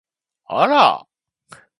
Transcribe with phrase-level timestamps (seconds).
[0.47, 1.07] あら！